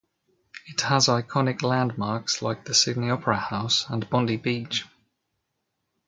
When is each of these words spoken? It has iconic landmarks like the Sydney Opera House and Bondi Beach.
It 0.65 0.81
has 0.81 1.05
iconic 1.05 1.61
landmarks 1.61 2.41
like 2.41 2.65
the 2.65 2.73
Sydney 2.73 3.11
Opera 3.11 3.37
House 3.37 3.87
and 3.87 4.09
Bondi 4.09 4.35
Beach. 4.37 4.87